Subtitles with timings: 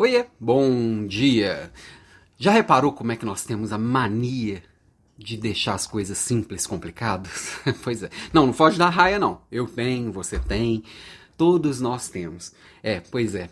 [0.00, 1.70] Oiê, bom dia!
[2.38, 4.62] Já reparou como é que nós temos a mania
[5.18, 7.58] de deixar as coisas simples complicadas?
[7.84, 8.08] pois é.
[8.32, 9.42] Não, não foge da raia, não.
[9.52, 10.82] Eu tenho, você tem,
[11.36, 12.54] todos nós temos.
[12.82, 13.50] É, pois é.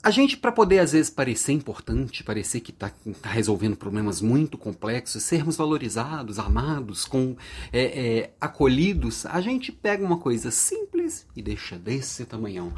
[0.00, 2.88] A gente, para poder às vezes parecer importante, parecer que está
[3.20, 7.36] tá resolvendo problemas muito complexos, sermos valorizados, amados, com
[7.72, 12.72] é, é, acolhidos, a gente pega uma coisa simples e deixa desse tamanhão.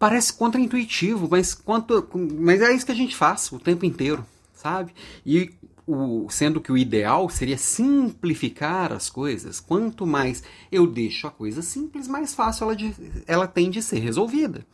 [0.00, 2.08] Parece contraintuitivo, mas, quanto,
[2.40, 4.94] mas é isso que a gente faz o tempo inteiro, sabe?
[5.26, 5.52] E
[5.86, 9.60] o, sendo que o ideal seria simplificar as coisas.
[9.60, 10.42] Quanto mais
[10.72, 12.94] eu deixo a coisa simples, mais fácil ela, de,
[13.26, 14.64] ela tem de ser resolvida.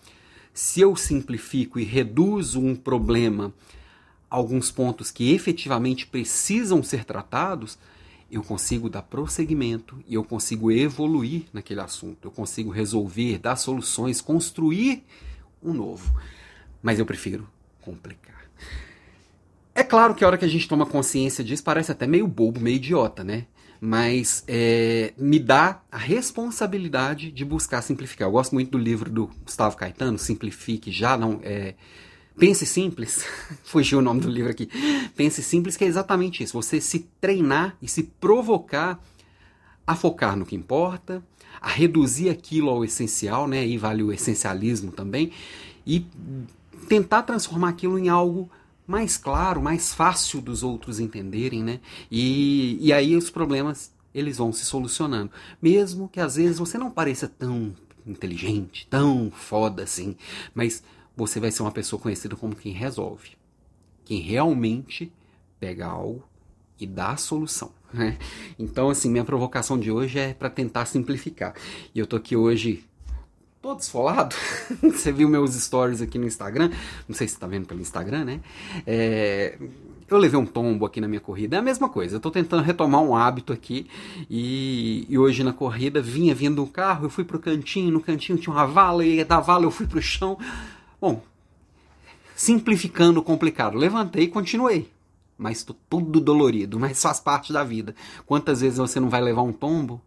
[0.55, 3.52] Se eu simplifico e reduzo um problema
[4.30, 7.77] alguns pontos que efetivamente precisam ser tratados,
[8.30, 14.21] eu consigo dar prosseguimento e eu consigo evoluir naquele assunto, eu consigo resolver, dar soluções,
[14.21, 15.05] construir
[15.62, 16.19] um novo.
[16.83, 17.49] Mas eu prefiro
[17.80, 18.45] complicar.
[19.74, 22.60] É claro que a hora que a gente toma consciência disso parece até meio bobo,
[22.60, 23.47] meio idiota, né?
[23.79, 28.27] Mas é, me dá a responsabilidade de buscar simplificar.
[28.27, 31.74] Eu gosto muito do livro do Gustavo Caetano, Simplifique Já, não é,
[32.38, 33.24] Pense Simples,
[33.65, 34.68] fugiu o nome do livro aqui.
[35.16, 36.52] Pense Simples, que é exatamente isso.
[36.52, 39.02] Você se treinar e se provocar
[39.87, 41.23] a focar no que importa,
[41.60, 43.60] a reduzir aquilo ao essencial, né?
[43.60, 45.30] Aí vale o essencialismo também,
[45.87, 46.04] e
[46.88, 48.51] tentar transformar aquilo em algo
[48.87, 51.80] mais claro, mais fácil dos outros entenderem, né?
[52.10, 55.30] E, e aí os problemas eles vão se solucionando.
[55.60, 57.74] Mesmo que às vezes você não pareça tão
[58.07, 60.16] inteligente, tão foda assim,
[60.54, 60.82] mas
[61.17, 63.31] você vai ser uma pessoa conhecida como quem resolve.
[64.05, 65.12] Quem realmente
[65.59, 66.22] pega algo
[66.78, 67.75] e dá a solução.
[67.95, 68.19] Né?
[68.59, 71.55] Então, assim, minha provocação de hoje é para tentar simplificar.
[71.94, 72.84] E eu tô aqui hoje
[73.62, 74.34] todo esfolado.
[74.83, 76.71] você viu meus stories aqui no Instagram.
[77.09, 78.41] Não sei se você tá vendo pelo Instagram, né?
[78.87, 79.56] É,
[80.09, 81.56] eu levei um tombo aqui na minha corrida.
[81.56, 82.17] É a mesma coisa.
[82.17, 83.88] Eu tô tentando retomar um hábito aqui.
[84.31, 87.06] E, e hoje na corrida vinha vindo um carro.
[87.06, 87.91] Eu fui pro cantinho.
[87.91, 89.05] No cantinho tinha uma vala.
[89.05, 90.38] E da vala eu fui pro chão.
[91.00, 91.22] Bom,
[92.34, 94.90] simplificando o complicado, levantei e continuei.
[95.38, 97.94] Mas estou todo dolorido, mas faz parte da vida.
[98.24, 100.00] Quantas vezes você não vai levar um tombo?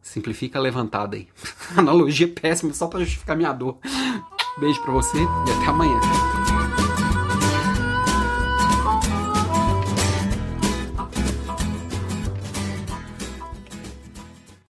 [0.00, 1.28] Simplifica a levantada aí.
[1.76, 3.76] Analogia péssima só para justificar minha dor.
[4.58, 6.00] Beijo para você e até amanhã.